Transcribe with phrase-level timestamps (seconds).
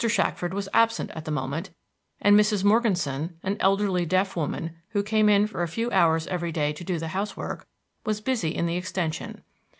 [0.03, 1.69] Shackford was absent at the moment,
[2.19, 2.63] and Mrs.
[2.63, 6.83] Morganson, an elderly deaf woman, who came in for a few hours every day to
[6.83, 7.67] do the house work,
[8.03, 9.43] was busy in the extension.